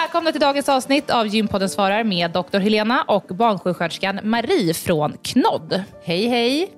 Välkomna 0.00 0.32
till 0.32 0.40
dagens 0.40 0.68
avsnitt 0.68 1.10
av 1.10 1.26
Gympodden 1.26 1.68
svarar 1.68 2.04
med 2.04 2.30
Dr. 2.30 2.58
Helena 2.58 3.02
och 3.02 3.22
barnsjuksköterskan 3.22 4.20
Marie 4.22 4.74
från 4.74 5.16
Knodd. 5.22 5.82
Hej, 6.04 6.26
hej. 6.26 6.70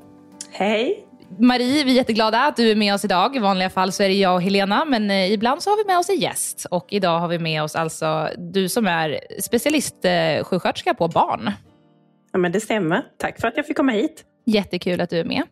Hej. 0.50 1.06
Marie, 1.38 1.84
vi 1.84 1.90
är 1.90 1.94
jätteglada 1.96 2.40
att 2.40 2.56
du 2.56 2.70
är 2.70 2.76
med 2.76 2.94
oss 2.94 3.04
idag. 3.04 3.36
I 3.36 3.38
vanliga 3.38 3.70
fall 3.70 3.92
så 3.92 4.02
är 4.02 4.08
det 4.08 4.14
jag 4.14 4.34
och 4.34 4.42
Helena, 4.42 4.84
men 4.84 5.10
eh, 5.10 5.32
ibland 5.32 5.62
så 5.62 5.70
har 5.70 5.76
vi 5.76 5.84
med 5.84 5.98
oss 5.98 6.08
en 6.10 6.16
gäst. 6.16 6.66
Och 6.70 6.86
idag 6.90 7.20
har 7.20 7.28
vi 7.28 7.38
med 7.38 7.62
oss 7.62 7.76
alltså 7.76 8.28
du 8.38 8.68
som 8.68 8.86
är 8.86 9.20
specialistsjuksköterska 9.40 10.94
på 10.94 11.08
barn. 11.08 11.50
Ja, 12.32 12.38
men 12.38 12.52
det 12.52 12.60
stämmer. 12.60 13.02
Tack 13.18 13.40
för 13.40 13.48
att 13.48 13.56
jag 13.56 13.66
fick 13.66 13.76
komma 13.76 13.92
hit. 13.92 14.24
Jättekul 14.46 15.00
att 15.00 15.10
du 15.10 15.18
är 15.18 15.24
med. 15.24 15.42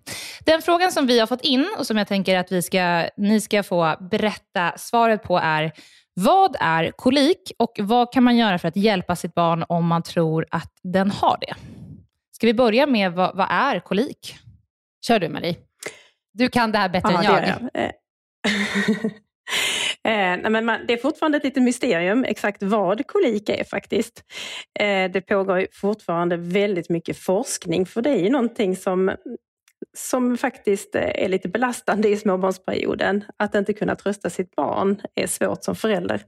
Den 0.46 0.62
frågan 0.62 0.92
som 0.92 1.06
vi 1.06 1.18
har 1.18 1.26
fått 1.26 1.44
in 1.44 1.68
och 1.78 1.86
som 1.86 1.96
jag 1.96 2.08
tänker 2.08 2.38
att 2.38 2.52
vi 2.52 2.62
ska, 2.62 3.08
ni 3.16 3.40
ska 3.40 3.62
få 3.62 3.96
berätta 4.10 4.72
svaret 4.76 5.22
på 5.22 5.38
är 5.38 5.72
vad 6.14 6.56
är 6.60 6.90
kolik 6.90 7.52
och 7.58 7.72
vad 7.80 8.12
kan 8.12 8.24
man 8.24 8.36
göra 8.36 8.58
för 8.58 8.68
att 8.68 8.76
hjälpa 8.76 9.16
sitt 9.16 9.34
barn 9.34 9.64
om 9.68 9.86
man 9.86 10.02
tror 10.02 10.46
att 10.50 10.72
den 10.82 11.10
har 11.10 11.38
det? 11.40 11.54
Ska 12.32 12.46
vi 12.46 12.54
börja 12.54 12.86
med 12.86 13.12
vad, 13.12 13.36
vad 13.36 13.46
är 13.50 13.80
kolik? 13.80 14.36
Kör 15.06 15.18
du 15.18 15.28
Marie. 15.28 15.56
Du 16.32 16.48
kan 16.48 16.72
det 16.72 16.78
här 16.78 16.88
bättre 16.88 17.12
ja, 17.12 17.38
än 17.38 17.48
jag. 17.48 17.70
Det, 17.72 17.92
eh, 20.10 20.36
nej, 20.42 20.50
men 20.50 20.64
man, 20.64 20.86
det 20.86 20.92
är 20.92 20.96
fortfarande 20.96 21.38
ett 21.38 21.44
litet 21.44 21.62
mysterium 21.62 22.24
exakt 22.24 22.62
vad 22.62 23.06
kolik 23.06 23.48
är 23.48 23.64
faktiskt. 23.64 24.24
Eh, 24.80 25.10
det 25.10 25.20
pågår 25.20 25.66
fortfarande 25.72 26.36
väldigt 26.36 26.88
mycket 26.88 27.18
forskning 27.18 27.86
för 27.86 28.02
det 28.02 28.10
är 28.10 28.22
ju 28.22 28.30
någonting 28.30 28.76
som 28.76 29.16
som 29.96 30.36
faktiskt 30.36 30.94
eh, 30.94 31.24
är 31.24 31.28
lite 31.28 31.48
belastande 31.48 32.08
i 32.08 32.16
småbarnsperioden. 32.16 33.24
Att 33.36 33.54
inte 33.54 33.72
kunna 33.72 33.96
trösta 33.96 34.30
sitt 34.30 34.56
barn 34.56 35.00
är 35.14 35.26
svårt 35.26 35.64
som 35.64 35.76
förälder. 35.76 36.22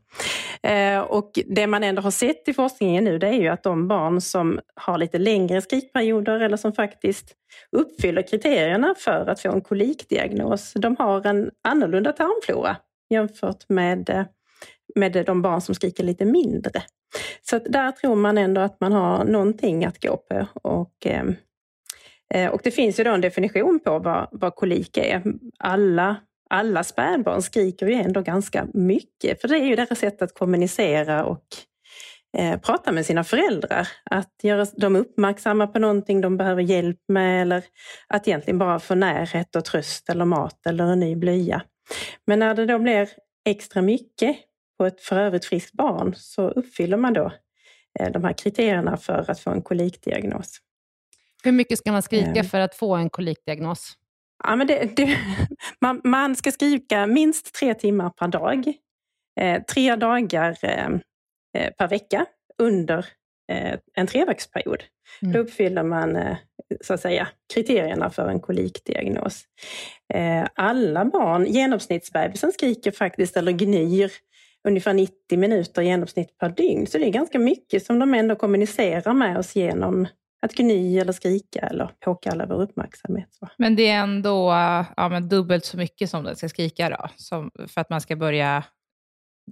Eh, 0.62 1.00
och 1.00 1.30
det 1.46 1.66
man 1.66 1.84
ändå 1.84 2.02
har 2.02 2.10
sett 2.10 2.48
i 2.48 2.54
forskningen 2.54 3.04
nu 3.04 3.18
det 3.18 3.26
är 3.26 3.40
ju 3.40 3.48
att 3.48 3.62
de 3.62 3.88
barn 3.88 4.20
som 4.20 4.60
har 4.74 4.98
lite 4.98 5.18
längre 5.18 5.60
skrikperioder 5.60 6.40
eller 6.40 6.56
som 6.56 6.72
faktiskt 6.72 7.34
uppfyller 7.76 8.22
kriterierna 8.22 8.94
för 8.98 9.26
att 9.26 9.40
få 9.40 9.52
en 9.52 9.60
kolikdiagnos, 9.60 10.72
de 10.72 10.96
har 10.98 11.26
en 11.26 11.50
annorlunda 11.68 12.12
tarmflora 12.12 12.76
jämfört 13.10 13.68
med, 13.68 14.10
eh, 14.10 14.24
med 14.94 15.24
de 15.26 15.42
barn 15.42 15.60
som 15.60 15.74
skriker 15.74 16.04
lite 16.04 16.24
mindre. 16.24 16.82
Så 17.42 17.58
där 17.58 17.90
tror 17.90 18.14
man 18.14 18.38
ändå 18.38 18.60
att 18.60 18.80
man 18.80 18.92
har 18.92 19.24
någonting 19.24 19.84
att 19.84 20.02
gå 20.02 20.16
på. 20.16 20.46
Och, 20.62 21.06
Eh, 21.06 21.24
Eh, 22.34 22.50
och 22.50 22.60
det 22.64 22.70
finns 22.70 23.00
ju 23.00 23.04
då 23.04 23.10
en 23.10 23.20
definition 23.20 23.80
på 23.84 23.98
vad, 23.98 24.28
vad 24.32 24.54
kolik 24.54 24.96
är. 24.96 25.22
Alla, 25.58 26.16
alla 26.50 26.84
spädbarn 26.84 27.42
skriker 27.42 27.86
ju 27.86 27.94
ändå 27.94 28.20
ganska 28.20 28.66
mycket, 28.74 29.40
för 29.40 29.48
det 29.48 29.56
är 29.56 29.64
ju 29.64 29.76
deras 29.76 29.98
sätt 29.98 30.22
att 30.22 30.34
kommunicera 30.34 31.24
och 31.24 31.44
eh, 32.38 32.60
prata 32.60 32.92
med 32.92 33.06
sina 33.06 33.24
föräldrar. 33.24 33.88
Att 34.10 34.34
göra 34.42 34.66
dem 34.76 34.96
uppmärksamma 34.96 35.66
på 35.66 35.78
någonting 35.78 36.20
de 36.20 36.36
behöver 36.36 36.62
hjälp 36.62 37.00
med 37.08 37.42
eller 37.42 37.64
att 38.08 38.28
egentligen 38.28 38.58
bara 38.58 38.78
få 38.78 38.94
närhet 38.94 39.56
och 39.56 39.64
tröst 39.64 40.08
eller 40.08 40.24
mat 40.24 40.66
eller 40.66 40.84
en 40.84 41.00
ny 41.00 41.16
blöja. 41.16 41.62
Men 42.26 42.38
när 42.38 42.54
det 42.54 42.66
då 42.66 42.78
blir 42.78 43.08
extra 43.44 43.82
mycket 43.82 44.36
på 44.78 44.86
ett 44.86 45.00
för 45.00 45.18
övrigt 45.18 45.44
friskt 45.44 45.72
barn 45.72 46.14
så 46.16 46.48
uppfyller 46.48 46.96
man 46.96 47.12
då 47.12 47.32
eh, 48.00 48.12
de 48.12 48.24
här 48.24 48.32
kriterierna 48.32 48.96
för 48.96 49.30
att 49.30 49.40
få 49.40 49.50
en 49.50 49.62
kolikdiagnos. 49.62 50.60
Hur 51.44 51.52
mycket 51.52 51.78
ska 51.78 51.92
man 51.92 52.02
skrika 52.02 52.40
eh. 52.40 52.44
för 52.44 52.60
att 52.60 52.74
få 52.74 52.94
en 52.94 53.10
kolikdiagnos? 53.10 53.94
Ja, 54.44 54.56
men 54.56 54.66
det, 54.66 54.96
det, 54.96 55.18
man, 55.80 56.00
man, 56.04 56.36
ska 56.36 56.52
skrika 56.52 57.06
minst 57.06 57.54
tre 57.54 57.74
timmar 57.74 58.10
per 58.10 58.28
dag. 58.28 58.72
Eh, 59.40 59.62
tre 59.62 59.96
dagar 59.96 60.56
eh, 60.62 60.86
eh 61.58 61.70
per 61.78 61.88
vecka 61.88 62.26
under 62.58 63.06
eh, 63.52 63.78
en 63.94 64.06
treveckorsperiod. 64.06 64.82
Mm. 65.22 65.32
Då 65.32 65.38
uppfyller 65.38 65.82
man 65.82 66.16
eh, 66.16 66.36
så 66.80 66.94
att 66.94 67.00
säga, 67.00 67.28
kriterierna 67.54 68.10
för 68.10 68.28
en 68.28 68.40
kolikdiagnos. 68.40 69.44
Eh, 70.14 70.46
alla 70.54 71.04
barn, 71.04 71.46
genomsnittsbebisen 71.46 72.52
skriker 72.52 72.90
faktiskt 72.90 73.36
eller 73.36 73.52
gnyr 73.52 74.12
ungefär 74.68 74.94
90 74.94 75.38
minuter 75.38 75.82
genomsnitt 75.82 76.38
per 76.38 76.48
dygn. 76.48 76.86
Så 76.86 76.98
det 76.98 77.06
är 77.06 77.10
ganska 77.10 77.38
mycket 77.38 77.86
som 77.86 77.98
de 77.98 78.14
ändå 78.14 78.36
kommunicerar 78.36 79.12
med 79.12 79.38
oss 79.38 79.56
genom 79.56 80.06
att 80.42 80.52
gny 80.54 80.98
eller 80.98 81.12
skrika 81.12 81.60
eller 81.60 81.90
påkalla 82.00 82.46
vår 82.46 82.62
uppmärksamhet. 82.62 83.28
Men 83.56 83.76
det 83.76 83.88
är 83.88 84.02
ändå 84.02 84.50
ja, 84.96 85.08
men 85.08 85.28
dubbelt 85.28 85.64
så 85.64 85.76
mycket 85.76 86.10
som 86.10 86.24
den 86.24 86.36
ska 86.36 86.48
skrika 86.48 86.90
då, 86.90 87.08
som, 87.16 87.50
för 87.68 87.80
att 87.80 87.90
man 87.90 88.00
ska 88.00 88.16
börja 88.16 88.64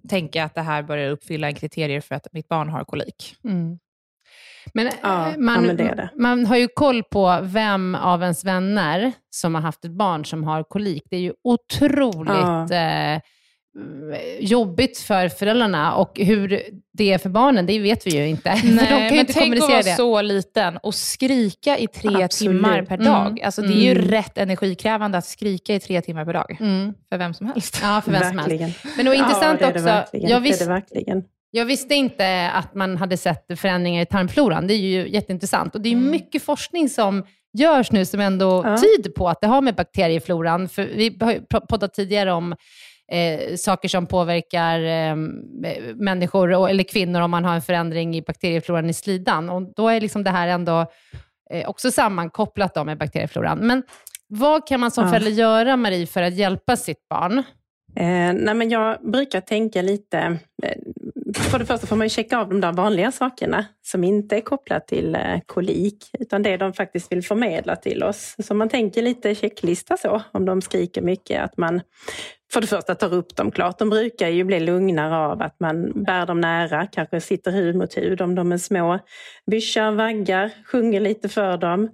tänka 0.09 0.45
att 0.45 0.55
det 0.55 0.61
här 0.61 0.83
börjar 0.83 1.11
uppfylla 1.11 1.49
en 1.49 1.55
kriterier 1.55 2.01
för 2.01 2.15
att 2.15 2.27
mitt 2.33 2.49
barn 2.49 2.69
har 2.69 2.85
kolik. 2.85 3.37
Mm. 3.45 3.79
Men, 4.75 4.91
ja, 5.03 5.31
eh, 5.31 5.39
man, 5.39 5.55
ja, 5.55 5.61
men 5.61 5.77
det 5.77 5.95
det. 5.95 6.11
man 6.17 6.47
har 6.47 6.57
ju 6.57 6.69
koll 6.69 7.03
på 7.03 7.39
vem 7.43 7.95
av 7.95 8.23
ens 8.23 8.45
vänner 8.45 9.13
som 9.31 9.55
har 9.55 9.63
haft 9.63 9.85
ett 9.85 9.91
barn 9.91 10.25
som 10.25 10.45
har 10.45 10.63
kolik. 10.63 11.03
Det 11.11 11.17
är 11.17 11.21
ju 11.21 11.35
otroligt 11.45 12.71
ja. 12.71 12.75
eh, 12.75 13.21
jobbigt 14.41 14.99
för 14.99 15.29
föräldrarna 15.29 15.95
och 15.95 16.19
hur 16.19 16.63
det 16.93 17.13
är 17.13 17.19
för 17.19 17.29
barnen, 17.29 17.67
det 17.67 17.79
vet 17.79 18.07
vi 18.07 18.11
ju 18.11 18.29
inte. 18.29 18.55
Nej, 18.65 18.65
de 18.65 18.87
kan 18.87 19.01
men 19.01 19.15
inte 19.15 19.33
tänk 19.33 19.55
att 19.55 19.61
vara 19.61 19.83
det. 19.83 19.95
så 19.97 20.23
liten 20.23 20.77
och 20.77 20.95
skrika 20.95 21.79
i 21.79 21.87
tre 21.87 22.23
Absolut. 22.23 22.53
timmar 22.53 22.83
per 22.83 22.97
dag. 22.97 23.27
Mm. 23.27 23.39
Alltså, 23.45 23.63
det 23.63 23.73
är 23.73 23.83
ju 23.83 23.91
mm. 23.91 24.05
rätt 24.05 24.39
energikrävande 24.39 25.19
att 25.19 25.27
skrika 25.27 25.75
i 25.75 25.81
tre 25.81 26.01
timmar 26.01 26.25
per 26.25 26.33
dag. 26.33 26.57
Mm. 26.61 26.95
För 27.09 27.19
vem 27.19 27.35
som 27.35 27.47
helst. 27.47 27.79
Ja, 27.83 28.01
för 28.05 28.11
vem 28.11 28.21
verkligen. 28.21 28.59
som 28.59 28.67
helst. 28.67 28.97
Men 28.97 29.05
det 29.05 29.11
var 29.11 29.17
intressant 29.17 29.61
ja, 29.61 29.71
det 29.71 30.03
också. 30.03 30.17
Jag, 30.17 30.41
visst, 30.41 30.69
jag 31.51 31.65
visste 31.65 31.95
inte 31.95 32.51
att 32.51 32.75
man 32.75 32.97
hade 32.97 33.17
sett 33.17 33.61
förändringar 33.61 34.03
i 34.03 34.07
tarmfloran. 34.07 34.67
Det 34.67 34.75
är 34.75 34.79
ju 34.79 35.09
jätteintressant. 35.09 35.75
Och 35.75 35.81
det 35.81 35.89
är 35.89 35.95
mm. 35.95 36.11
mycket 36.11 36.43
forskning 36.43 36.89
som 36.89 37.25
görs 37.59 37.93
nu 37.93 38.05
som 38.05 38.21
ändå 38.21 38.63
ja. 38.65 38.77
tyder 38.77 39.11
på 39.11 39.29
att 39.29 39.41
det 39.41 39.47
har 39.47 39.61
med 39.61 39.75
bakteriefloran. 39.75 40.69
För 40.69 40.83
vi 40.83 41.17
har 41.21 41.61
poddat 41.61 41.95
tidigare 41.95 42.33
om 42.33 42.55
eh, 43.11 43.57
saker 43.57 43.89
som 43.89 44.07
påverkar 44.07 44.81
eh, 44.81 45.17
människor 45.95 46.69
eller 46.71 46.85
kvinnor 46.85 47.21
om 47.21 47.31
man 47.31 47.45
har 47.45 47.55
en 47.55 47.63
förändring 47.63 48.17
i 48.17 48.23
bakteriefloran 48.23 48.91
i 48.91 48.95
slidan. 48.95 49.51
Och 49.51 49.75
då 49.77 49.89
är 49.89 50.01
liksom 50.01 50.25
det 50.25 50.31
här 50.31 50.49
ändå 50.49 50.87
eh, 51.51 51.69
också 51.69 51.91
sammankopplat 51.91 52.75
då 52.75 52.85
med 52.85 52.99
bakteriefloran. 52.99 53.59
Men 53.59 53.83
vad 54.29 54.67
kan 54.67 54.81
man 54.81 54.91
som 54.91 55.05
ja. 55.05 55.11
förälder 55.11 55.31
göra, 55.31 55.77
Marie, 55.77 56.07
för 56.07 56.23
att 56.23 56.35
hjälpa 56.35 56.77
sitt 56.77 57.09
barn? 57.09 57.43
Eh, 57.97 58.33
nej 58.35 58.55
men 58.55 58.71
jag 58.71 59.11
brukar 59.13 59.41
tänka 59.41 59.83
lite, 59.83 60.19
eh, 60.63 60.77
för 61.35 61.59
det 61.59 61.67
första 61.67 61.87
får 61.87 61.97
man 61.97 62.05
ju 62.05 62.11
checka 62.11 62.39
av 62.39 62.49
de 62.49 62.61
där 62.61 62.73
vanliga 62.73 63.13
sakerna 63.13 63.65
som 63.83 64.05
inte 64.05 64.37
är 64.37 64.41
kopplat 64.41 64.89
till 64.89 65.15
eh, 65.15 65.39
kolik, 65.47 66.11
utan 66.19 66.43
det 66.43 66.57
de 66.57 66.73
faktiskt 66.73 67.13
vill 67.13 67.23
förmedla 67.23 67.77
till 67.77 68.03
oss. 68.03 68.35
Så 68.39 68.55
man 68.55 68.69
tänker 68.69 69.03
lite 69.03 69.35
checklista 69.35 69.97
så, 69.97 70.23
om 70.33 70.45
de 70.45 70.63
skriker 70.63 71.03
mycket, 71.03 71.43
att 71.45 71.57
man 71.57 71.81
för 72.53 72.61
det 72.61 72.67
första 72.67 72.95
tar 72.95 73.15
upp 73.15 73.37
dem 73.37 73.51
klart. 73.51 73.79
De 73.79 73.91
brukar 73.91 74.29
ju 74.29 74.45
bli 74.45 74.61
lugnare 74.61 75.17
av 75.17 75.43
att 75.43 75.61
man 75.61 76.05
bär 76.05 76.27
dem 76.27 76.41
nära, 76.41 76.87
kanske 76.87 77.21
sitter 77.21 77.53
hud 77.53 77.77
mot 77.77 77.97
hud 77.97 78.21
om 78.21 78.35
de 78.35 78.53
är 78.53 78.59
små. 78.59 78.99
Byschar, 79.51 79.93
vaggar, 79.93 80.51
sjunger 80.65 81.01
lite 81.01 81.29
för 81.29 81.57
dem. 81.57 81.91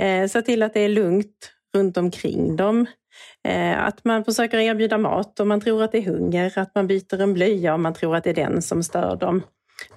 Eh, 0.00 0.28
se 0.28 0.42
till 0.42 0.62
att 0.62 0.74
det 0.74 0.80
är 0.80 0.88
lugnt 0.88 1.52
runt 1.74 1.96
omkring 1.96 2.56
dem. 2.56 2.86
Eh, 3.48 3.84
att 3.84 4.04
man 4.04 4.24
försöker 4.24 4.58
erbjuda 4.58 4.98
mat 4.98 5.40
om 5.40 5.48
man 5.48 5.60
tror 5.60 5.82
att 5.82 5.92
det 5.92 5.98
är 5.98 6.02
hunger, 6.02 6.58
att 6.58 6.74
man 6.74 6.86
byter 6.86 7.20
en 7.20 7.34
blöja 7.34 7.74
om 7.74 7.82
man 7.82 7.94
tror 7.94 8.16
att 8.16 8.24
det 8.24 8.30
är 8.30 8.34
den 8.34 8.62
som 8.62 8.82
stör 8.82 9.16
dem. 9.16 9.42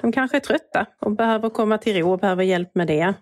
De 0.01 0.11
kanske 0.11 0.37
är 0.37 0.41
trötta 0.41 0.85
och 1.01 1.11
behöver 1.11 1.49
komma 1.49 1.77
till 1.77 1.97
ro 1.97 2.11
och 2.11 2.19
behöver 2.19 2.43
hjälp 2.43 2.75
med 2.75 2.87
det. 2.87 3.13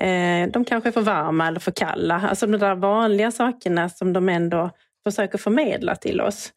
Eh, 0.00 0.50
de 0.52 0.64
kanske 0.64 0.88
är 0.88 0.92
för 0.92 1.00
varma 1.00 1.46
eller 1.48 1.60
för 1.60 1.70
kalla. 1.70 2.20
Alltså 2.28 2.46
de 2.46 2.58
där 2.58 2.74
vanliga 2.74 3.30
sakerna 3.30 3.88
som 3.88 4.12
de 4.12 4.28
ändå 4.28 4.70
försöker 5.04 5.38
förmedla 5.38 5.96
till 5.96 6.20
oss. 6.20 6.52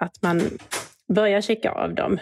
Att 0.00 0.22
man 0.22 0.42
börjar 1.14 1.40
checka 1.40 1.70
av 1.70 1.94
dem. 1.94 2.18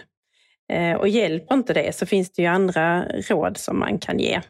Eh, 0.72 0.94
och 0.96 1.08
hjälper 1.08 1.54
inte 1.54 1.72
det 1.72 1.96
så 1.96 2.06
finns 2.06 2.32
det 2.32 2.42
ju 2.42 2.48
andra 2.48 3.04
råd 3.08 3.56
som 3.56 3.78
man 3.78 3.98
kan 3.98 4.18
ge. 4.18 4.40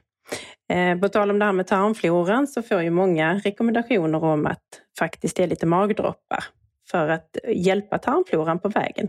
Eh, 0.72 0.98
på 0.98 1.08
tal 1.08 1.30
om 1.30 1.38
det 1.38 1.44
här 1.44 1.52
med 1.52 1.66
tarmfloran 1.66 2.46
så 2.46 2.62
får 2.62 2.82
ju 2.82 2.90
många 2.90 3.34
rekommendationer 3.34 4.24
om 4.24 4.46
att 4.46 4.64
faktiskt 4.98 5.38
ge 5.38 5.46
lite 5.46 5.66
magdroppar 5.66 6.44
för 6.90 7.08
att 7.08 7.36
hjälpa 7.48 7.98
tarmfloran 7.98 8.58
på 8.58 8.68
vägen. 8.68 9.08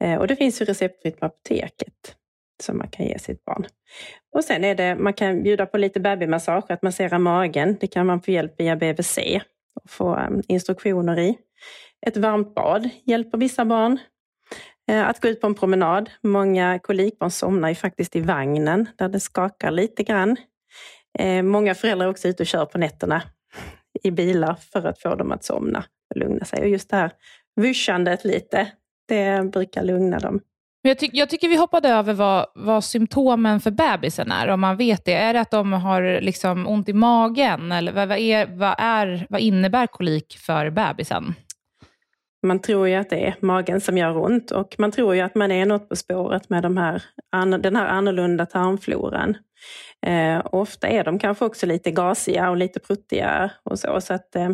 Eh, 0.00 0.14
och 0.14 0.26
det 0.26 0.36
finns 0.36 0.60
ju 0.60 0.64
receptfritt 0.64 1.20
på 1.20 1.26
apoteket 1.26 2.16
som 2.62 2.78
man 2.78 2.88
kan 2.88 3.06
ge 3.06 3.18
sitt 3.18 3.44
barn. 3.44 3.66
Och 4.32 4.44
sen 4.44 4.64
är 4.64 4.74
det, 4.74 4.94
man 4.94 5.12
kan 5.12 5.42
bjuda 5.42 5.66
på 5.66 5.78
lite 5.78 6.00
babymassage, 6.00 6.70
att 6.70 6.82
massera 6.82 7.18
magen. 7.18 7.76
Det 7.80 7.86
kan 7.86 8.06
man 8.06 8.20
få 8.22 8.30
hjälp 8.30 8.60
via 8.60 8.76
BVC 8.76 9.18
och 9.74 9.90
få 9.90 10.16
ehm, 10.16 10.42
instruktioner 10.48 11.18
i. 11.18 11.38
Ett 12.06 12.16
varmt 12.16 12.54
bad 12.54 12.88
hjälper 13.04 13.38
vissa 13.38 13.64
barn. 13.64 13.98
Eh, 14.88 15.08
att 15.08 15.20
gå 15.20 15.28
ut 15.28 15.40
på 15.40 15.46
en 15.46 15.54
promenad. 15.54 16.10
Många 16.22 16.78
kolikbarn 16.78 17.30
somnar 17.30 17.68
ju 17.68 17.74
faktiskt 17.74 18.16
i 18.16 18.20
vagnen 18.20 18.88
där 18.96 19.08
det 19.08 19.20
skakar 19.20 19.70
lite 19.70 20.02
grann. 20.02 20.36
Eh, 21.18 21.42
många 21.42 21.74
föräldrar 21.74 22.06
är 22.06 22.10
också 22.10 22.28
ute 22.28 22.42
och 22.42 22.46
kör 22.46 22.66
på 22.66 22.78
nätterna 22.78 23.22
i 24.02 24.10
bilar 24.10 24.54
för 24.54 24.86
att 24.86 25.02
få 25.02 25.14
dem 25.14 25.32
att 25.32 25.44
somna 25.44 25.84
och 26.10 26.16
lugna 26.16 26.44
sig. 26.44 26.60
Och 26.60 26.68
just 26.68 26.90
det 26.90 26.96
här 26.96 27.12
vyschandet 27.56 28.24
lite, 28.24 28.72
det 29.08 29.50
brukar 29.52 29.82
lugna 29.82 30.18
dem. 30.18 30.40
Jag, 30.84 30.98
ty 30.98 31.10
jag, 31.12 31.28
tycker 31.28 31.48
vi 31.48 31.56
hoppade 31.56 31.88
över 31.88 32.12
vad, 32.12 32.46
vad 32.54 32.84
symptomen 32.84 33.60
för 33.60 33.70
bebisen 33.70 34.30
är, 34.30 34.48
om 34.48 34.60
man 34.60 34.76
vet 34.76 35.04
det. 35.04 35.14
Är 35.14 35.34
det 35.34 35.40
att 35.40 35.50
de 35.50 35.72
har 35.72 36.20
liksom 36.20 36.68
ont 36.68 36.88
i 36.88 36.92
magen? 36.92 37.72
Eller 37.72 37.92
vad, 37.92 38.08
vad, 38.08 38.18
är, 38.18 38.46
vad, 38.46 38.74
är, 38.78 39.26
vad 39.30 39.40
innebär 39.40 39.86
kolik 39.86 40.38
för 40.38 40.70
bebisen? 40.70 41.34
Man 42.46 42.58
tror 42.58 42.88
ju 42.88 42.94
att 42.94 43.10
det 43.10 43.26
är 43.26 43.34
magen 43.40 43.80
som 43.80 43.98
gör 43.98 44.18
ont 44.18 44.50
och 44.50 44.74
man 44.78 44.92
tror 44.92 45.14
ju 45.14 45.20
att 45.20 45.34
man 45.34 45.52
är 45.52 45.66
något 45.66 45.88
på 45.88 45.96
spåret 45.96 46.48
med 46.50 46.62
de 46.62 46.76
här, 46.76 47.02
den 47.58 47.76
här 47.76 47.86
annorlunda 47.86 48.46
tarmfloran. 48.46 49.36
Eh, 50.06 50.42
ofta 50.44 50.88
är 50.88 51.04
de 51.04 51.18
kanske 51.18 51.44
också 51.44 51.66
lite 51.66 51.90
gasiga 51.90 52.50
och 52.50 52.56
lite 52.56 52.80
pruttiga 52.80 53.50
och 53.62 53.78
så. 53.78 54.00
så 54.00 54.14
att, 54.14 54.36
eh, 54.36 54.50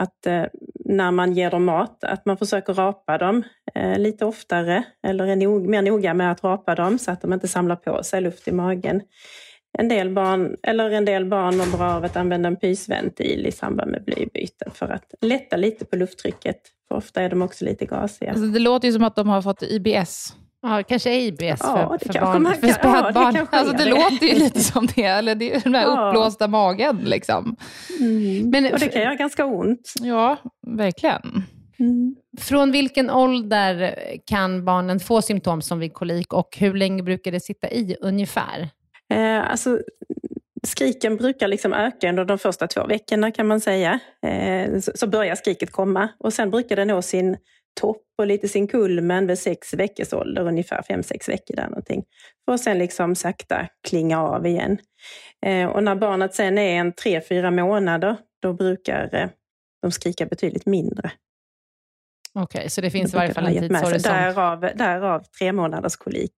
att 0.00 0.26
eh, 0.26 0.44
när 0.84 1.10
man 1.10 1.32
ger 1.32 1.50
dem 1.50 1.64
mat, 1.64 2.04
att 2.04 2.26
man 2.26 2.36
försöker 2.36 2.74
rapa 2.74 3.18
dem 3.18 3.42
eh, 3.74 3.98
lite 3.98 4.24
oftare 4.24 4.84
eller 5.06 5.26
är 5.26 5.36
nog, 5.36 5.68
mer 5.68 5.82
noga 5.82 6.14
med 6.14 6.32
att 6.32 6.44
rapa 6.44 6.74
dem 6.74 6.98
så 6.98 7.10
att 7.10 7.22
de 7.22 7.32
inte 7.32 7.48
samlar 7.48 7.76
på 7.76 8.02
sig 8.02 8.20
luft 8.20 8.48
i 8.48 8.52
magen. 8.52 9.02
En 9.78 9.88
del 9.88 10.10
barn, 10.10 10.56
eller 10.62 10.90
en 10.90 11.04
del 11.04 11.24
barn 11.24 11.56
mår 11.56 11.76
bra 11.78 11.92
av 11.92 12.04
att 12.04 12.16
använda 12.16 12.46
en 12.46 12.56
pysventil 12.56 13.46
i 13.46 13.52
samband 13.52 13.90
med 13.90 14.04
blybyten 14.04 14.70
för 14.74 14.88
att 14.88 15.14
lätta 15.20 15.56
lite 15.56 15.84
på 15.84 15.96
lufttrycket. 15.96 16.56
För 16.88 16.94
ofta 16.94 17.22
är 17.22 17.30
de 17.30 17.42
också 17.42 17.64
lite 17.64 17.86
gasiga. 17.86 18.30
Alltså 18.30 18.46
det 18.46 18.58
låter 18.58 18.88
ju 18.88 18.94
som 18.94 19.04
att 19.04 19.16
de 19.16 19.28
har 19.28 19.42
fått 19.42 19.62
IBS. 19.62 20.34
Ja, 20.62 20.82
kanske 20.82 21.14
IBS 21.14 21.40
ja, 21.40 21.98
för, 22.02 22.12
för, 22.12 22.20
barn, 22.20 22.54
för 22.54 22.68
spädbarn. 22.68 23.36
Ja, 23.36 23.46
det, 23.50 23.56
alltså, 23.56 23.76
det, 23.76 23.84
det 23.84 23.90
låter 23.90 24.26
ju 24.26 24.34
lite 24.34 24.60
som 24.60 24.88
det, 24.96 25.04
eller 25.04 25.34
det 25.34 25.54
är 25.54 25.60
den 25.60 25.74
här 25.74 25.82
ja. 25.82 26.08
uppblåsta 26.08 26.48
magen. 26.48 26.96
Liksom. 26.96 27.56
Mm. 28.00 28.50
Men, 28.50 28.72
och 28.72 28.78
det 28.78 28.88
kan 28.88 29.02
göra 29.02 29.14
ganska 29.14 29.44
ont. 29.44 29.92
Ja, 30.00 30.36
verkligen. 30.66 31.44
Mm. 31.78 32.16
Från 32.38 32.72
vilken 32.72 33.10
ålder 33.10 33.94
kan 34.26 34.64
barnen 34.64 35.00
få 35.00 35.22
symptom 35.22 35.62
som 35.62 35.78
vid 35.78 35.94
kolik 35.94 36.32
och 36.32 36.56
hur 36.58 36.74
länge 36.74 37.02
brukar 37.02 37.32
det 37.32 37.40
sitta 37.40 37.70
i 37.70 37.96
ungefär? 38.00 38.68
Eh, 39.12 39.50
alltså, 39.50 39.78
skriken 40.62 41.16
brukar 41.16 41.48
liksom 41.48 41.72
öka 41.72 42.08
under 42.08 42.24
de 42.24 42.38
första 42.38 42.66
två 42.66 42.86
veckorna 42.86 43.30
kan 43.30 43.46
man 43.46 43.60
säga. 43.60 44.00
Eh, 44.26 44.80
så, 44.80 44.92
så 44.94 45.06
börjar 45.06 45.34
skriket 45.34 45.72
komma 45.72 46.08
och 46.18 46.32
sen 46.32 46.50
brukar 46.50 46.76
det 46.76 46.84
nå 46.84 47.02
sin 47.02 47.36
topp 47.80 48.02
och 48.18 48.26
lite 48.26 48.48
sin 48.48 48.66
kulmen 48.66 49.26
vid 49.26 49.38
sex 49.38 49.74
veckors 49.74 50.12
ålder, 50.12 50.42
ungefär 50.42 50.82
fem, 50.82 51.02
sex 51.02 51.28
veckor 51.28 51.56
där 51.56 51.68
någonting. 51.68 52.04
För 52.44 52.54
att 52.54 52.60
sen 52.60 52.78
liksom 52.78 53.14
sakta 53.14 53.68
klinga 53.88 54.22
av 54.22 54.46
igen. 54.46 54.78
Eh, 55.46 55.68
och 55.68 55.84
när 55.84 55.94
barnet 55.94 56.34
sen 56.34 56.58
är 56.58 56.80
en 56.80 56.92
tre, 56.92 57.20
fyra 57.20 57.50
månader, 57.50 58.16
då 58.42 58.52
brukar 58.52 59.14
eh, 59.14 59.28
de 59.82 59.90
skrika 59.90 60.26
betydligt 60.26 60.66
mindre. 60.66 61.12
Okej, 62.34 62.58
okay, 62.58 62.68
så 62.68 62.80
det 62.80 62.90
finns 62.90 63.14
i 63.14 63.16
varje 63.16 63.34
fall 63.34 63.46
en 63.46 63.68
tidshorisont? 63.68 64.04
Därav, 64.04 64.60
därav 64.60 65.24
tre 65.38 65.52
månaders 65.52 65.96
kolik. 65.96 66.34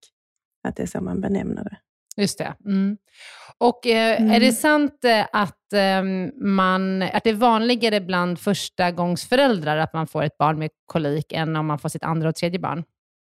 att 0.68 0.76
det 0.76 0.84
är 0.84 0.88
så 0.88 1.02
man 1.02 1.22
benämner 1.22 1.64
det. 1.64 1.78
Just 2.22 2.38
det. 2.38 2.54
Mm. 2.66 2.98
Och 3.58 3.88
eh, 3.88 4.22
mm. 4.22 4.32
är 4.32 4.40
det 4.40 4.52
sant 4.52 5.06
eh, 5.06 5.26
att, 5.32 5.74
eh, 5.74 6.04
man, 6.42 7.02
att 7.02 7.24
det 7.24 7.30
är 7.30 7.34
vanligare 7.34 8.02
bland 8.02 8.40
förstagångsföräldrar 8.40 9.78
att 9.78 9.94
man 9.94 10.08
får 10.08 10.24
ett 10.24 10.38
barn 10.38 10.60
med 10.60 10.70
kolik 10.86 11.34
än 11.34 11.56
om 11.56 11.66
man 11.66 11.80
får 11.80 11.90
sitt 11.90 12.04
andra 12.04 12.30
och 12.30 12.36
tredje 12.36 12.60
barn? 12.60 12.84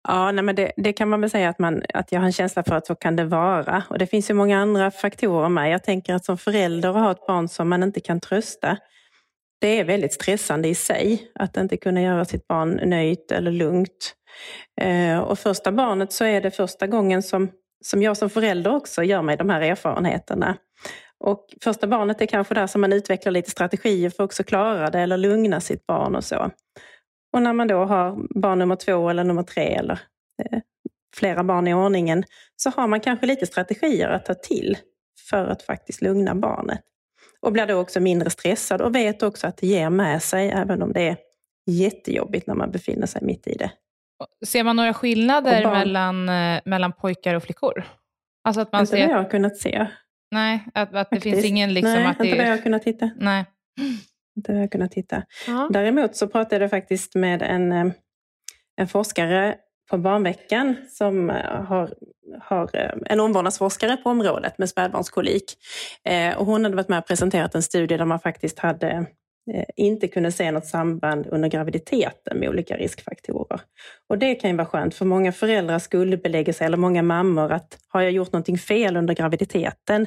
Ja, 0.09 0.33
nej, 0.33 0.45
men 0.45 0.55
det, 0.55 0.73
det, 0.77 0.93
kan 0.93 1.09
man 1.09 1.21
väl 1.21 1.31
säga 1.31 1.49
att, 1.49 1.59
man, 1.59 1.83
att 1.95 2.13
jag 2.13 2.21
har 2.21 2.27
en 2.27 2.33
känsla 2.33 2.63
för 2.63 2.75
att 2.75 2.87
så 2.87 2.95
kan 2.95 3.17
det 3.17 3.25
vara. 3.25 3.83
Och 3.91 3.99
det 3.99 4.07
finns 4.07 4.31
ju 4.31 4.35
många 4.35 4.59
andra 4.59 4.91
faktorer 4.91 5.49
med. 5.49 5.71
Jag 5.71 5.85
tänker 5.85 6.15
att 6.15 6.25
som 6.25 6.39
förälder 6.39 6.89
och 6.89 7.01
ha 7.01 7.11
ett 7.11 7.27
barn 7.27 7.49
som 7.49 7.69
man 7.69 7.83
inte 7.83 8.01
kan 8.01 8.21
trösta, 8.21 8.77
det 9.61 9.81
är 9.81 9.85
väldigt 9.85 10.13
stressande 10.13 10.69
i 10.69 10.75
sig 10.75 11.31
att 11.35 11.57
inte 11.57 11.77
kunna 11.77 12.03
göra 12.03 12.25
sitt 12.25 12.49
barn 12.49 12.81
nöjt 12.85 13.33
eller 13.33 13.51
lugnt. 13.51 14.15
Eh, 14.81 15.19
och 15.19 15.39
första 15.39 15.73
barnet 15.73 16.13
så 16.13 16.25
är 16.25 16.41
det 16.41 16.51
första 16.51 16.87
gången 16.87 17.23
som, 17.23 17.51
som 17.85 18.03
jag 18.03 18.17
som 18.17 18.31
förälder 18.31 18.75
också 18.75 19.03
gör 19.03 19.23
mig 19.23 19.37
de 19.37 19.51
här 19.51 19.61
erfarenheterna. 19.61 20.57
Och 21.21 21.47
första 21.63 21.87
barnet 21.87 22.21
är 22.21 22.27
kanske 22.27 22.55
där 22.55 22.67
som 22.67 22.81
man 22.81 22.93
utvecklar 22.93 23.33
lite 23.33 23.51
strategier 23.51 24.11
för 24.11 24.23
att 24.23 24.29
också 24.29 24.45
klara 24.45 24.91
det 24.91 25.01
eller 25.01 25.17
lugna 25.17 25.61
sitt 25.61 25.87
barn 25.87 26.17
och 26.17 26.25
så. 26.25 26.51
Och 27.33 27.43
när 27.43 27.53
man 27.53 27.69
då 27.69 27.85
har 27.85 28.39
barn 28.41 28.59
nummer 28.59 28.77
två 28.77 29.09
eller 29.09 29.25
nummer 29.25 29.43
tre 29.43 29.75
eller 29.75 30.01
eh, 30.45 30.59
flera 31.17 31.45
barn 31.45 31.69
i 31.69 31.75
ordningen 31.75 32.25
så 32.57 32.71
har 32.71 32.89
man 32.89 33.01
kanske 33.01 33.27
lite 33.27 33.47
strategier 33.47 34.09
att 34.09 34.25
ta 34.25 34.35
till 34.35 34.79
för 35.31 35.47
att 35.47 35.63
faktiskt 35.63 36.03
lugna 36.03 36.35
barnet. 36.35 36.81
Och 37.41 37.53
blir 37.53 37.67
då 37.67 37.75
också 37.75 38.01
mindre 38.01 38.31
stressad 38.31 38.81
och 38.81 38.95
vet 38.95 39.23
också 39.23 39.47
att 39.47 39.57
det 39.57 39.67
ger 39.67 39.91
med 39.91 40.23
sig 40.23 40.51
även 40.51 40.83
om 40.83 40.93
det 40.93 41.09
är 41.09 41.17
jättejobbigt 41.67 42.47
när 42.47 42.55
man 42.55 42.71
befinner 42.71 43.07
sig 43.07 43.23
mitt 43.25 43.47
i 43.47 43.55
det. 43.55 43.71
Ser 44.47 44.65
man 44.65 44.77
några 44.77 44.95
skillnader 44.95 45.71
mellan, 45.71 46.29
eh, 46.29 46.61
mellan 46.65 46.93
pojkar 46.93 47.35
och 47.35 47.43
flickor? 47.43 47.85
Alltså 48.45 48.61
att 48.61 48.73
man 48.73 48.81
inte 48.81 48.91
ser... 48.91 49.07
vad 49.07 49.17
jag 49.17 49.23
har 49.23 49.31
kunnat 49.31 49.57
se. 49.57 49.87
Nej, 50.31 50.65
att, 50.75 50.95
att 50.95 51.11
det 51.11 51.21
finns 51.21 51.45
ingen 51.45 51.75
liksom 51.75 51.93
Nej, 51.93 52.07
att 52.07 52.19
det... 52.19 52.25
inte 52.25 52.37
vad 52.37 52.47
jag 52.47 52.57
har 52.57 52.63
kunnat 52.63 52.85
hitta. 52.85 53.11
Nej. 53.17 53.45
Inte 54.37 54.53
vad 54.53 54.57
jag 54.57 54.63
har 54.63 54.69
kunnat 54.69 54.95
hitta. 54.95 55.23
Ja. 55.47 55.69
Däremot 55.73 56.17
så 56.17 56.29
pratade 56.29 56.65
jag 56.65 56.71
faktiskt 56.71 57.15
med 57.15 57.43
en, 57.43 57.73
eh, 57.73 57.93
en 58.77 58.89
forskare 58.89 59.57
på 59.91 59.99
barnveckan 59.99 60.77
som 60.89 61.31
eh, 61.31 61.63
har, 61.65 61.95
har 62.41 62.71
en 63.07 63.21
omvårdnadsforskare 63.21 63.97
på 63.97 64.11
området 64.11 64.59
med 64.59 64.69
spädbarnskolik. 64.69 65.45
Och 66.37 66.47
hon 66.47 66.65
hade 66.65 66.77
varit 66.77 66.89
med 66.89 66.99
och 66.99 67.07
presenterat 67.07 67.55
en 67.55 67.63
studie 67.63 67.97
där 67.97 68.05
man 68.05 68.21
faktiskt 68.21 68.59
hade 68.59 68.89
Eh, 68.91 69.03
Eh, 69.55 69.65
inte 69.77 70.09
kunde 70.09 70.33
se 70.33 70.51
något 70.51 70.67
samband 70.67 71.27
under 71.27 71.49
graviditeten 71.49 72.39
med 72.39 72.49
olika 72.49 72.77
riskfaktorer. 72.77 73.61
Och 74.09 74.19
det 74.19 74.35
kan 74.35 74.51
ju 74.51 74.57
vara 74.57 74.67
skönt, 74.67 74.95
för 74.95 75.05
många 75.05 75.33
föräldrar 75.33 75.79
skuldbelägger 75.79 76.53
sig, 76.53 76.67
eller 76.67 76.77
många 76.77 77.03
mammor, 77.03 77.53
att 77.53 77.79
har 77.89 78.01
jag 78.01 78.13
gjort 78.13 78.33
någonting 78.33 78.59
fel 78.59 78.97
under 78.97 79.15
graviditeten? 79.15 80.07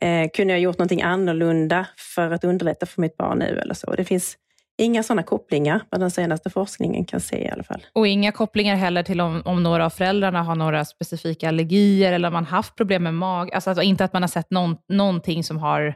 Eh, 0.00 0.30
kunde 0.34 0.52
jag 0.52 0.60
gjort 0.60 0.78
någonting 0.78 1.02
annorlunda 1.02 1.86
för 2.14 2.30
att 2.30 2.44
underlätta 2.44 2.86
för 2.86 3.00
mitt 3.00 3.16
barn 3.16 3.38
nu 3.38 3.58
eller 3.58 3.74
så? 3.74 3.94
Det 3.94 4.04
finns 4.04 4.36
inga 4.78 5.02
sådana 5.02 5.22
kopplingar 5.22 5.80
vad 5.90 6.00
den 6.00 6.10
senaste 6.10 6.50
forskningen 6.50 7.04
kan 7.04 7.20
se 7.20 7.44
i 7.44 7.48
alla 7.48 7.62
fall. 7.62 7.86
Och 7.92 8.06
inga 8.06 8.32
kopplingar 8.32 8.76
heller 8.76 9.02
till 9.02 9.20
om, 9.20 9.42
om 9.44 9.62
några 9.62 9.86
av 9.86 9.90
föräldrarna 9.90 10.42
har 10.42 10.54
några 10.54 10.84
specifika 10.84 11.48
allergier 11.48 12.12
eller 12.12 12.28
om 12.28 12.34
man 12.34 12.44
haft 12.44 12.76
problem 12.76 13.02
med 13.02 13.14
mag. 13.14 13.54
Alltså, 13.54 13.70
alltså 13.70 13.82
inte 13.82 14.04
att 14.04 14.12
man 14.12 14.22
har 14.22 14.28
sett 14.28 14.50
någon, 14.50 14.76
någonting 14.88 15.44
som 15.44 15.58
har 15.58 15.94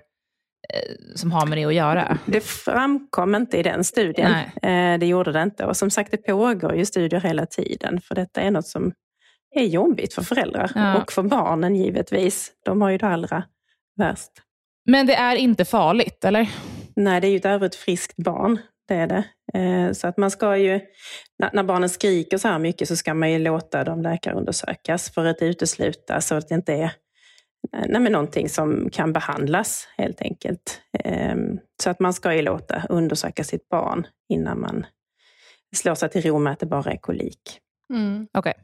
som 1.14 1.32
har 1.32 1.46
med 1.46 1.58
det 1.58 1.64
att 1.64 1.74
göra? 1.74 2.18
Det 2.26 2.40
framkom 2.40 3.34
inte 3.34 3.56
i 3.56 3.62
den 3.62 3.84
studien. 3.84 4.32
Nej. 4.62 4.92
Eh, 4.94 4.98
det 4.98 5.06
gjorde 5.06 5.32
det 5.32 5.42
inte. 5.42 5.64
Och 5.64 5.76
som 5.76 5.90
sagt, 5.90 6.10
det 6.10 6.16
pågår 6.16 6.74
ju 6.74 6.84
studier 6.84 7.20
hela 7.20 7.46
tiden. 7.46 8.00
För 8.00 8.14
detta 8.14 8.40
är 8.40 8.50
något 8.50 8.66
som 8.66 8.92
är 9.54 9.64
jobbigt 9.64 10.14
för 10.14 10.22
föräldrar 10.22 10.70
ja. 10.74 11.02
och 11.02 11.12
för 11.12 11.22
barnen 11.22 11.76
givetvis. 11.76 12.52
De 12.64 12.82
har 12.82 12.90
ju 12.90 12.98
det 12.98 13.06
allra 13.06 13.44
värst. 13.96 14.30
Men 14.88 15.06
det 15.06 15.14
är 15.14 15.36
inte 15.36 15.64
farligt, 15.64 16.24
eller? 16.24 16.50
Nej, 16.96 17.20
det 17.20 17.26
är 17.26 17.30
ju 17.30 17.36
ett 17.36 17.46
övrigt 17.46 17.74
friskt 17.74 18.16
barn. 18.16 18.58
Det 18.88 18.94
är 18.94 19.06
det. 19.06 19.24
Eh, 19.54 19.92
så 19.92 20.06
att 20.06 20.16
man 20.16 20.30
ska 20.30 20.56
ju, 20.56 20.80
när 21.52 21.62
barnen 21.62 21.88
skriker 21.88 22.38
så 22.38 22.48
här 22.48 22.58
mycket 22.58 22.88
så 22.88 22.96
ska 22.96 23.14
man 23.14 23.32
ju 23.32 23.38
låta 23.38 23.84
dem 23.84 24.02
läkarundersökas 24.02 25.10
för 25.10 25.24
att 25.24 25.42
utesluta 25.42 26.20
så 26.20 26.34
att 26.34 26.48
det 26.48 26.54
inte 26.54 26.72
är 26.72 26.84
Eh, 26.84 26.90
nej, 27.72 28.00
men 28.00 28.12
någonting 28.12 28.48
som 28.48 28.90
kan 28.90 29.12
behandlas 29.12 29.88
helt 29.96 30.20
enkelt. 30.20 30.80
Ehm, 31.04 31.58
så 31.82 31.90
att 31.90 32.00
man 32.00 32.12
ska 32.12 32.34
ju 32.34 32.42
låta 32.42 32.82
undersöka 32.88 33.44
sitt 33.44 33.68
barn 33.68 34.06
innan 34.28 34.60
man 34.60 34.86
slår 35.76 35.94
sig 35.94 36.08
till 36.08 36.22
ro 36.22 36.38
med 36.38 36.52
att 36.52 36.60
det 36.60 36.66
bara 36.66 36.92
är 36.92 36.96
kolik. 36.96 37.60
Mm. 37.94 38.26
Okay. 38.38 38.54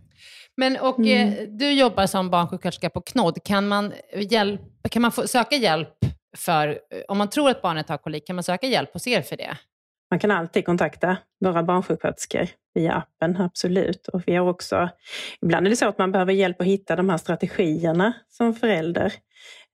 Men 0.56 0.76
och 0.80 0.98
mm. 0.98 1.28
Eh, 1.28 1.48
du 1.48 1.72
jobbar 1.72 2.06
som 2.06 2.30
barnsjuksköterska 2.30 2.90
på 2.90 3.00
KNOD. 3.00 3.38
Kan 3.44 3.68
man, 3.68 3.92
hjälp, 4.14 4.60
kan 4.90 5.02
man 5.02 5.12
få, 5.12 5.26
söka 5.26 5.56
hjälp 5.56 5.94
för, 6.36 6.78
om 7.08 7.18
man 7.18 7.30
tror 7.30 7.50
att 7.50 7.62
barnet 7.62 7.88
har 7.88 7.98
kolik, 7.98 8.26
kan 8.26 8.36
man 8.36 8.42
söka 8.42 8.66
hjälp 8.66 8.92
hos 8.92 9.06
er 9.06 9.22
för 9.22 9.36
det? 9.36 9.56
Man 10.12 10.18
kan 10.18 10.30
alltid 10.30 10.66
kontakta 10.66 11.16
våra 11.40 11.62
barnsjuksköterskor 11.62 12.48
via 12.74 12.94
appen, 12.94 13.36
absolut. 13.36 14.08
Och 14.08 14.22
vi 14.26 14.34
har 14.34 14.48
också, 14.48 14.88
ibland 15.42 15.66
är 15.66 15.70
det 15.70 15.76
så 15.76 15.88
att 15.88 15.98
man 15.98 16.12
behöver 16.12 16.32
hjälp 16.32 16.60
att 16.60 16.66
hitta 16.66 16.96
de 16.96 17.08
här 17.08 17.16
strategierna 17.16 18.12
som 18.28 18.54
förälder. 18.54 19.12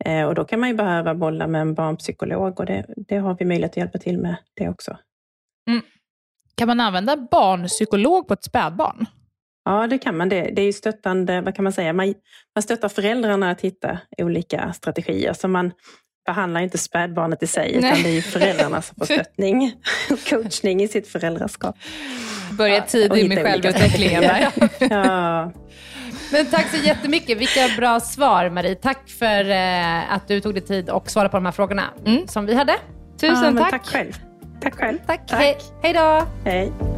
Eh, 0.04 0.24
och 0.24 0.34
då 0.34 0.44
kan 0.44 0.60
man 0.60 0.68
ju 0.68 0.74
behöva 0.74 1.14
bolla 1.14 1.46
med 1.46 1.60
en 1.60 1.74
barnpsykolog 1.74 2.60
och 2.60 2.66
det, 2.66 2.86
det 2.96 3.16
har 3.16 3.36
vi 3.38 3.44
möjlighet 3.44 3.72
att 3.72 3.76
hjälpa 3.76 3.98
till 3.98 4.18
med 4.18 4.36
det 4.54 4.68
också. 4.68 4.98
Mm. 5.68 5.82
Kan 6.54 6.68
man 6.68 6.80
använda 6.80 7.16
barnpsykolog 7.16 8.28
på 8.28 8.34
ett 8.34 8.44
spädbarn? 8.44 9.06
Ja, 9.64 9.86
det 9.86 9.98
kan 9.98 10.16
man. 10.16 10.28
Det, 10.28 10.42
det 10.42 10.62
är 10.62 10.66
ju 10.66 10.72
stöttande, 10.72 11.40
vad 11.40 11.54
kan 11.54 11.62
man 11.62 11.72
säga, 11.72 11.92
man, 11.92 12.14
man 12.54 12.62
stöttar 12.62 12.88
föräldrarna 12.88 13.50
att 13.50 13.60
hitta 13.60 13.98
olika 14.18 14.72
strategier. 14.72 15.32
Så 15.32 15.48
man, 15.48 15.72
behandlar 16.28 16.60
inte 16.60 16.78
spädbarnet 16.78 17.42
i 17.42 17.46
sig, 17.46 17.78
Nej. 17.80 17.90
utan 17.90 18.02
det 18.02 18.18
är 18.18 18.22
föräldrarna 18.22 18.82
som 18.82 18.96
får 18.98 19.04
stöttning 19.14 19.74
och 20.10 20.24
coachning 20.30 20.82
i 20.82 20.88
sitt 20.88 21.08
föräldraskap. 21.08 21.76
Börja 22.52 22.82
tidigt 22.82 23.28
med 23.28 23.42
självutvecklingen 23.42 24.22
där. 24.22 24.48
ja. 24.90 25.52
Men 26.32 26.46
tack 26.46 26.66
så 26.70 26.86
jättemycket. 26.86 27.38
Vilka 27.38 27.68
bra 27.76 28.00
svar, 28.00 28.50
Marie. 28.50 28.74
Tack 28.74 29.08
för 29.08 29.50
eh, 29.50 30.12
att 30.12 30.28
du 30.28 30.40
tog 30.40 30.54
dig 30.54 30.62
tid 30.62 30.90
och 30.90 31.10
svarade 31.10 31.30
på 31.30 31.36
de 31.36 31.44
här 31.44 31.52
frågorna 31.52 31.84
mm. 32.06 32.28
som 32.28 32.46
vi 32.46 32.54
hade. 32.54 32.74
Tusen 33.20 33.56
ja, 33.56 33.62
tack. 33.62 33.70
Tack 33.70 33.86
själv. 33.86 34.12
Tack 34.60 34.74
själv. 34.74 34.98
Tack. 35.06 35.26
tack. 35.26 35.40
He 35.40 35.54
hej 35.82 35.92
då. 35.92 36.26
Hej. 36.44 36.97